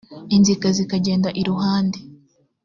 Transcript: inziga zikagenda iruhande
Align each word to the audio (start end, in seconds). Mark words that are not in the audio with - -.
inziga 0.35 0.67
zikagenda 0.77 1.29
iruhande 1.41 1.97